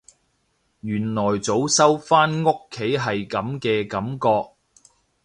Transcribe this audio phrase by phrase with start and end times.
[0.79, 4.55] 原來早收返屋企係噉嘅感覺